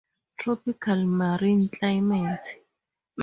Tropical 0.35 1.05
marine 1.05 1.69
climate. 1.69 2.57